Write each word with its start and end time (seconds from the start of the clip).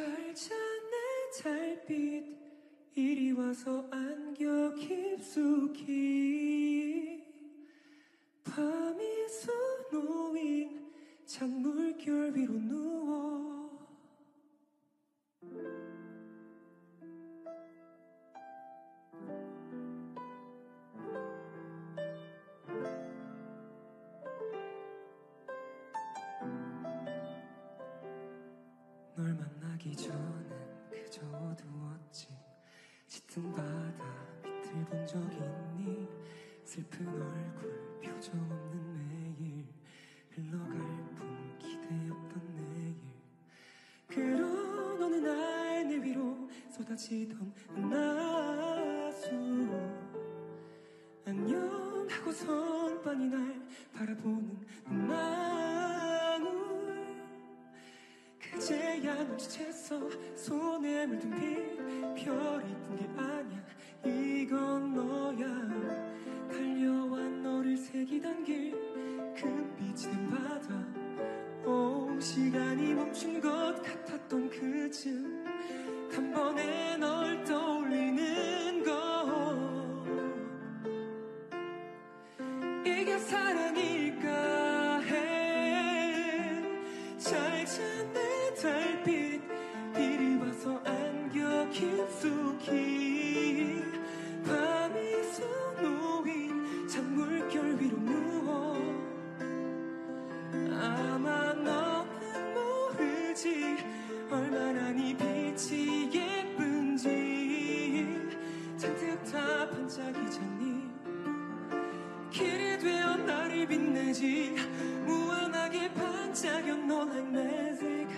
잘 0.00 0.34
자네 0.34 0.96
달빛. 1.42 2.24
이리 2.94 3.32
와서 3.32 3.86
안겨 3.90 4.72
깊숙이. 4.74 5.90
밤이 8.42 9.28
수놓인 9.28 10.90
찬물결 11.26 12.32
위로 12.34 12.54
누 12.54 12.89
널 29.80 29.88
만나기 29.88 29.96
전엔 29.96 30.50
그저 30.90 31.20
어두웠지. 31.26 32.28
짙은 33.06 33.50
바다 33.54 34.04
밑을 34.44 34.84
본 34.84 35.06
적 35.06 35.18
있니? 35.32 36.08
슬픈 36.64 37.06
얼굴 37.08 38.00
표정 38.04 38.38
없는 38.40 39.08
매일. 39.08 39.64
흘러갈 40.30 40.76
뿐 41.16 41.58
기대었던 41.58 42.54
내일. 42.56 42.94
그런 44.06 45.02
어느 45.02 45.16
날 45.16 45.70
내 45.88 45.96
위로 45.96 46.48
쏟아지던 46.70 47.52
은하수 47.76 49.30
안녕 51.26 52.06
하고선 52.08 53.02
빤히 53.02 53.26
날 53.28 53.60
바라보는 53.94 54.66
눈 54.88 55.10
그제야. 59.00 59.16
눈치챘어 59.26 60.36
손에 60.36 61.06
물든 61.06 61.30
빛 61.30 62.24
별이 62.24 62.66
뜬게 62.84 63.08
아니야. 63.16 63.60
이건 64.04 64.94
너야. 64.94 65.46
달려와 66.50 67.20
너를 67.42 67.76
새기던 67.76 68.44
길 68.44 68.72
금빛이 69.34 70.12
된 70.12 70.30
바다. 70.30 70.68
오 71.64 72.18
시간이 72.20 72.94
멈춘 72.94 73.40
것 73.40 73.82
같았던 73.82 74.50
그쯤 74.50 75.44
단번에 76.12 76.98
널 76.98 77.42
떠올리는 77.44 78.84
것. 78.84 78.90
이게 82.84 83.18
사랑일까 83.18 84.29
빛내지. 113.70 114.56
무한하게 115.06 115.94
반짝여 115.94 116.76
너 116.88 117.02
like 117.04 117.28
magic 117.28 118.08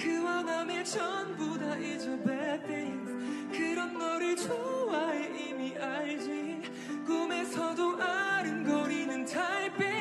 그와 0.00 0.42
남의 0.42 0.84
전부 0.84 1.58
다 1.58 1.76
잊어 1.76 2.16
bad 2.24 2.64
things. 2.68 3.12
그런 3.50 3.98
너를 3.98 4.36
좋아해 4.36 5.28
이미 5.36 5.76
알지. 5.76 6.62
꿈에서도 7.04 8.00
아른거리는 8.00 9.26
달빛 9.26 9.91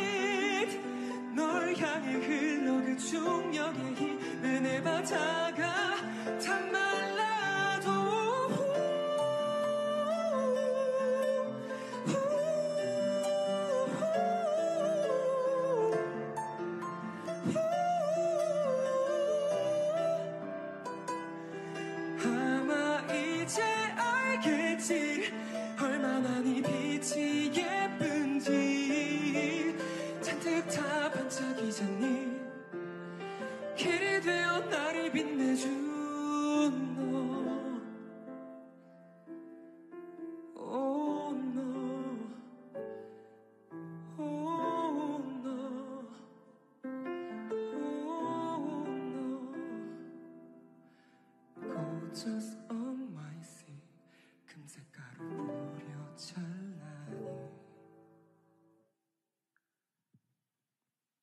이제 23.51 23.61
알겠지? 23.97 25.33
얼마나 25.77 26.39
네 26.39 26.61
빛이 26.61 27.51
예쁜지. 27.53 28.55
잔뜩 30.21 30.65
다 30.69 31.11
반짝이잖니? 31.11 32.39
길이 33.75 34.21
되어 34.21 34.59
나를 34.69 35.11
빛내준 35.11 36.95
너. 36.95 37.11
Just 52.13 52.57
touch. 56.21 56.50